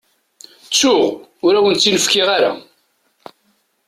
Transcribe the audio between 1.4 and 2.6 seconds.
ur awen-tt-in-fkiɣ ara.